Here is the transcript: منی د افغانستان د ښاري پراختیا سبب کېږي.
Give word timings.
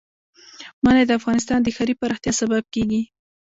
منی 0.83 1.03
د 1.07 1.11
افغانستان 1.19 1.59
د 1.63 1.67
ښاري 1.75 1.93
پراختیا 2.01 2.33
سبب 2.41 2.63
کېږي. 2.73 3.01